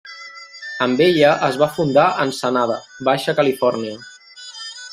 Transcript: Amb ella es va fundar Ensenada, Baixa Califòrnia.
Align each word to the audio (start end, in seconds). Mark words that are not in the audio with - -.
Amb 0.85 1.03
ella 1.07 1.33
es 1.49 1.59
va 1.63 1.67
fundar 1.75 2.05
Ensenada, 2.25 2.79
Baixa 3.11 3.37
Califòrnia. 3.41 4.01